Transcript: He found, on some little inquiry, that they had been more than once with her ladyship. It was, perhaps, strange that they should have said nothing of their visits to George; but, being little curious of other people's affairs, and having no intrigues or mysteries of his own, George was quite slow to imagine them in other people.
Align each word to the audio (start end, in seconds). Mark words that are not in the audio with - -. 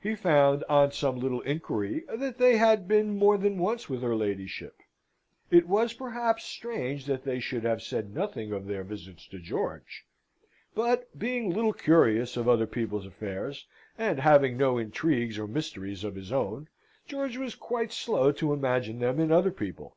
He 0.00 0.14
found, 0.14 0.62
on 0.68 0.92
some 0.92 1.18
little 1.18 1.40
inquiry, 1.40 2.04
that 2.08 2.38
they 2.38 2.58
had 2.58 2.86
been 2.86 3.18
more 3.18 3.36
than 3.36 3.58
once 3.58 3.88
with 3.88 4.02
her 4.02 4.14
ladyship. 4.14 4.76
It 5.50 5.66
was, 5.66 5.92
perhaps, 5.92 6.44
strange 6.44 7.06
that 7.06 7.24
they 7.24 7.40
should 7.40 7.64
have 7.64 7.82
said 7.82 8.14
nothing 8.14 8.52
of 8.52 8.66
their 8.68 8.84
visits 8.84 9.26
to 9.26 9.40
George; 9.40 10.06
but, 10.76 11.18
being 11.18 11.50
little 11.50 11.72
curious 11.72 12.36
of 12.36 12.48
other 12.48 12.68
people's 12.68 13.04
affairs, 13.04 13.66
and 13.98 14.20
having 14.20 14.56
no 14.56 14.78
intrigues 14.78 15.40
or 15.40 15.48
mysteries 15.48 16.04
of 16.04 16.14
his 16.14 16.30
own, 16.30 16.68
George 17.08 17.36
was 17.36 17.56
quite 17.56 17.90
slow 17.90 18.30
to 18.30 18.52
imagine 18.52 19.00
them 19.00 19.18
in 19.18 19.32
other 19.32 19.50
people. 19.50 19.96